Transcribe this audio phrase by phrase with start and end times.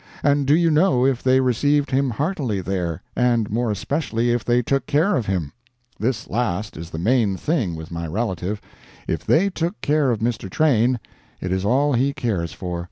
[0.23, 4.63] And do you know if they received him heartily there, and more especially if they
[4.63, 5.53] took care of him?
[5.99, 8.59] This last is the main thing with my relative.
[9.07, 10.49] If they took care of Mr.
[10.49, 10.99] Train,
[11.39, 12.79] it is all he cares for.